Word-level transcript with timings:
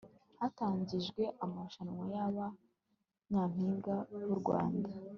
hatangijwe 0.39 1.23
amarushanwa 1.43 2.03
ya 2.13 2.25
ba 2.35 2.47
nyampinga 3.29 3.95
b'u 4.23 4.35
rwanda 4.41 4.89